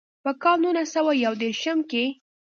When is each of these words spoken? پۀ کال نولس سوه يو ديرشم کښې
پۀ 0.23 0.31
کال 0.41 0.57
نولس 0.63 0.87
سوه 0.95 1.11
يو 1.25 1.33
ديرشم 1.41 1.79
کښې 1.89 2.05